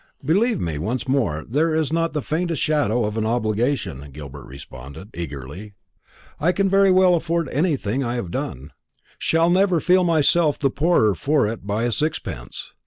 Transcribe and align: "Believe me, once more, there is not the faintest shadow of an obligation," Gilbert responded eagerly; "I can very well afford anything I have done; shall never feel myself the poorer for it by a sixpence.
"Believe 0.25 0.59
me, 0.59 0.79
once 0.79 1.07
more, 1.07 1.45
there 1.47 1.75
is 1.75 1.93
not 1.93 2.13
the 2.13 2.23
faintest 2.23 2.59
shadow 2.59 3.05
of 3.05 3.17
an 3.19 3.25
obligation," 3.27 4.09
Gilbert 4.11 4.45
responded 4.45 5.11
eagerly; 5.13 5.75
"I 6.39 6.53
can 6.53 6.67
very 6.67 6.89
well 6.89 7.13
afford 7.13 7.47
anything 7.49 8.03
I 8.03 8.15
have 8.15 8.31
done; 8.31 8.73
shall 9.19 9.51
never 9.51 9.79
feel 9.79 10.03
myself 10.03 10.57
the 10.57 10.71
poorer 10.71 11.13
for 11.13 11.45
it 11.45 11.67
by 11.67 11.83
a 11.83 11.91
sixpence. 11.91 12.73